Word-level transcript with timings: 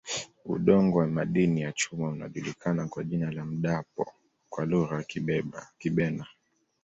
Udongo 0.45 0.97
wa 0.97 1.07
madini 1.07 1.61
ya 1.61 1.71
chuma 1.71 2.07
unajulikana 2.09 2.87
kwa 2.87 3.03
jina 3.03 3.31
la 3.31 3.45
Mdapo 3.45 4.11
kwa 4.49 4.65
Lugha 4.65 4.95
ya 4.95 5.03
Kibena 5.77 6.27